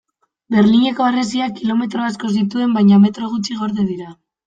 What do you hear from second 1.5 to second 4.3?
kilometro asko zituen baina metro gutxi gorde dira.